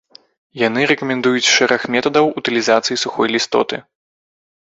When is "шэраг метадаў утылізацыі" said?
1.55-2.99